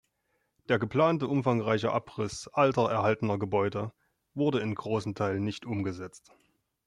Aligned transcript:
Der 0.67 0.79
geplante, 0.79 1.27
umfangreiche 1.27 1.91
Abriss 1.91 2.47
alter 2.47 2.89
erhaltener 2.89 3.37
Gebäude 3.37 3.91
wurde 4.33 4.59
in 4.59 4.73
großen 4.73 5.13
Teilen 5.13 5.43
nicht 5.43 5.63
umgesetzt. 5.63 6.31